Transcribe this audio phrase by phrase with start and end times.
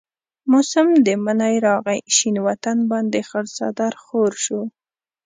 [0.51, 4.61] موسم د منی راغي شين وطن باندي خړ څادر خور شو